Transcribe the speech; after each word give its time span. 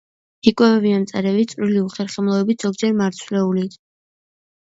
იკვებებიან 0.51 1.01
მწერებით, 1.03 1.51
წვრილი 1.51 1.83
უხერხემლოებით, 1.89 2.65
ზოგჯერ 2.67 2.97
მარცვლეულით. 3.03 3.77